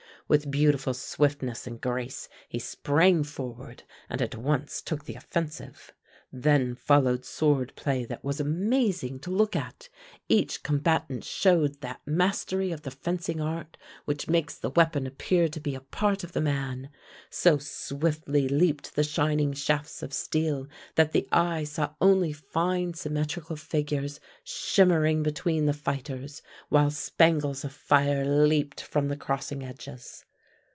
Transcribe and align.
With 0.27 0.49
beautiful 0.49 0.93
swiftness 0.93 1.67
and 1.67 1.81
grace 1.81 2.29
he 2.47 2.57
sprang 2.57 3.21
forward 3.25 3.83
and 4.09 4.21
at 4.21 4.33
once 4.33 4.81
took 4.81 5.03
the 5.03 5.15
offensive. 5.15 5.91
Then 6.33 6.75
followed 6.75 7.25
sword 7.25 7.73
play 7.75 8.05
that 8.05 8.23
was 8.23 8.39
amazing 8.39 9.19
to 9.19 9.29
look 9.29 9.53
at. 9.53 9.89
Each 10.29 10.63
combatant 10.63 11.25
showed 11.25 11.81
that 11.81 11.99
mastery 12.05 12.71
of 12.71 12.83
the 12.83 12.91
fencing 12.91 13.41
art 13.41 13.75
which 14.05 14.29
makes 14.29 14.57
the 14.57 14.69
weapon 14.69 15.05
appear 15.05 15.49
to 15.49 15.59
be 15.59 15.75
a 15.75 15.81
part 15.81 16.23
of 16.23 16.31
the 16.31 16.39
man. 16.39 16.89
So 17.29 17.57
swiftly 17.57 18.47
leaped 18.47 18.95
the 18.95 19.03
shining 19.03 19.51
shafts 19.51 20.01
of 20.01 20.13
steel 20.13 20.67
that 20.95 21.11
the 21.11 21.27
eye 21.33 21.65
saw 21.65 21.95
only 21.99 22.31
fine 22.31 22.93
symmetrical 22.93 23.57
figures 23.57 24.21
shimmering 24.45 25.23
between 25.23 25.65
the 25.65 25.73
fighters, 25.73 26.41
while 26.69 26.91
spangles 26.91 27.65
of 27.65 27.73
fire 27.73 28.23
leaped 28.23 28.79
from 28.79 29.09
the 29.09 29.17
crossing 29.17 29.63
edges. 29.65 30.23